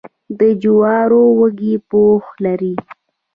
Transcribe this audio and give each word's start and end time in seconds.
د 0.39 0.41
جوارو 0.61 1.23
وږی 1.39 1.73
پوښ 1.89 2.23
لري. 2.45 2.73